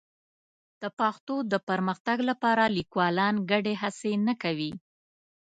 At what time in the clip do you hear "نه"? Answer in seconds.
4.27-4.33